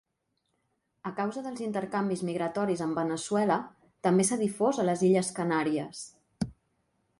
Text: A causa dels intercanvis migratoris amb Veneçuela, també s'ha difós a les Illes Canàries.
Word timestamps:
A 1.09 1.11
causa 1.19 1.43
dels 1.47 1.61
intercanvis 1.65 2.23
migratoris 2.29 2.81
amb 2.87 2.99
Veneçuela, 3.03 3.59
també 4.09 4.27
s'ha 4.31 4.41
difós 4.43 4.79
a 4.85 4.89
les 4.91 5.07
Illes 5.11 5.33
Canàries. 5.41 6.05